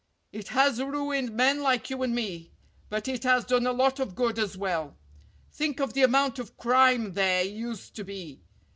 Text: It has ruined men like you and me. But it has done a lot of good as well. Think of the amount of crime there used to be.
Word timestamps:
It 0.31 0.47
has 0.47 0.81
ruined 0.81 1.29
men 1.31 1.61
like 1.61 1.91
you 1.91 2.01
and 2.01 2.15
me. 2.15 2.49
But 2.89 3.07
it 3.07 3.21
has 3.23 3.45
done 3.45 3.67
a 3.67 3.71
lot 3.71 3.99
of 3.99 4.15
good 4.15 4.39
as 4.39 4.57
well. 4.57 4.97
Think 5.51 5.79
of 5.79 5.93
the 5.93 6.01
amount 6.01 6.39
of 6.39 6.57
crime 6.57 7.13
there 7.13 7.43
used 7.43 7.95
to 7.97 8.03
be. 8.03 8.41